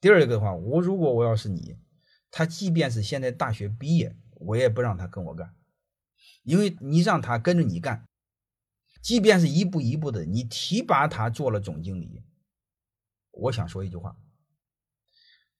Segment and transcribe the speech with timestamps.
[0.00, 1.78] 第二个的话，我如果我要是你，
[2.30, 5.54] 他即便是现在大学毕业，我也不让他跟我干，
[6.42, 8.06] 因为你让他跟着你干，
[9.00, 12.22] 即便是一步一步的，你提拔他做了总经理，
[13.30, 14.16] 我想说一句话，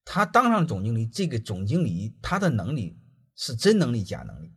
[0.04, 3.00] 他当上总经理，这个总经理他的能力
[3.34, 4.54] 是真能力假能力？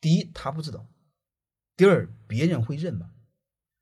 [0.00, 0.88] 第一，他不知道；
[1.76, 3.12] 第二，别人会认吗？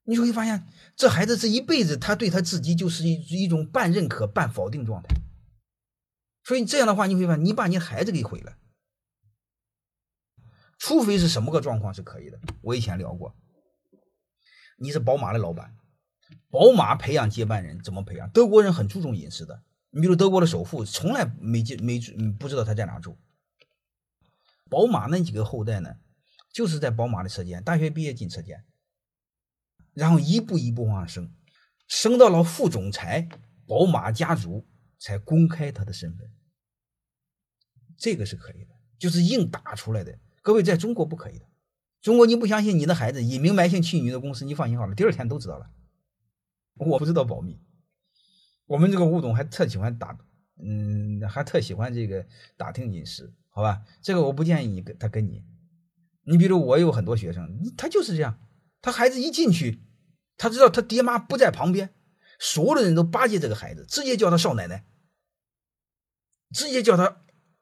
[0.08, 0.66] 你就会发现，
[0.96, 5.14] 这孩子这一辈子，他对他自己就是一一种半认可、半否定状态。
[6.44, 8.56] 所以这样的话，你会发现，你把你孩子给毁了。
[10.78, 12.40] 除非是什么个状况是可以的。
[12.62, 13.36] 我以前聊过，
[14.78, 15.76] 你是宝马的老板，
[16.48, 18.30] 宝马培养接班人怎么培养？
[18.30, 19.62] 德国人很注重隐私的。
[19.90, 22.00] 你比如德国的首富，从来没接没
[22.38, 23.18] 不知道他在哪住。
[24.70, 25.96] 宝马那几个后代呢？
[26.50, 28.64] 就是在宝马的车间，大学毕业进车间，
[29.98, 31.32] 然后一步一步往上升，
[31.88, 33.28] 升到了副总裁，
[33.66, 34.64] 宝马家族
[34.96, 36.30] 才公开他的身份。
[37.96, 40.16] 这个是可以的，就是硬打出来的。
[40.40, 41.46] 各位在中国不可以的，
[42.00, 45.68] 中国你不相信你的孩子隐名埋姓去你的公司，你放心好了，第二天都知道了。
[46.76, 47.60] 我不知道保密，
[48.66, 50.16] 我们这个吴总还特喜欢打，
[50.62, 52.24] 嗯，还特喜欢这个
[52.56, 53.82] 打听隐私，好吧？
[54.00, 55.42] 这个我不建议你跟他跟你。
[56.22, 58.38] 你比如我有很多学生，他就是这样，
[58.80, 59.82] 他孩子一进去，
[60.38, 61.92] 他知道他爹妈不在旁边，
[62.38, 64.86] 所有的人都巴结这个孩子，直接叫他少奶奶，
[66.54, 67.20] 直接叫他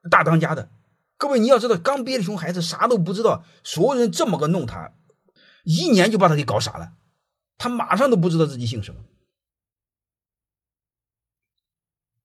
[0.09, 0.71] 大当家的。
[1.17, 4.95] 各位你要知道，刚毕业的熊孩子啥都不知道，所有人这么个弄他，
[5.65, 6.93] 一年就把他给搞傻了，
[7.57, 9.03] 他马上都不知道自己姓什么。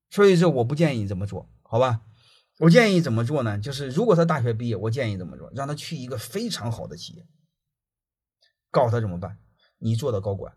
[0.10, 2.02] 所以说，我不建议你这么做，好吧？
[2.60, 3.58] 我建议怎么做呢？
[3.58, 5.50] 就是如果他大学毕业，我建议怎么做？
[5.56, 7.26] 让他去一个非常好的企业，
[8.70, 9.40] 告诉他怎么办？
[9.84, 10.56] 你做到高管，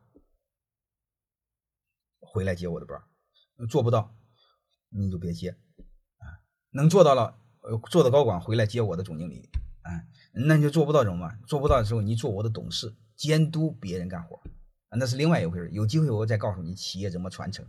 [2.21, 3.03] 回来接我的班
[3.71, 4.15] 做不到，
[4.91, 5.57] 你就别接
[6.19, 6.45] 啊。
[6.71, 7.39] 能做到了，
[7.91, 9.49] 做到高管回来接我的总经理，
[9.81, 10.05] 啊，
[10.35, 11.41] 那你就做不到怎么办？
[11.47, 14.43] 做不到的时候，你做我的董事，监督别人干活，
[14.91, 17.67] 那是另外一回事有机会我再告诉你企业怎么传承。